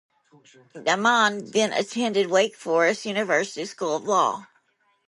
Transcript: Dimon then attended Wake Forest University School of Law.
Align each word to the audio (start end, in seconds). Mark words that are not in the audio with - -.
Dimon 0.73 1.51
then 1.51 1.71
attended 1.73 2.25
Wake 2.31 2.55
Forest 2.55 3.05
University 3.05 3.65
School 3.65 3.97
of 3.97 4.03
Law. 4.05 4.47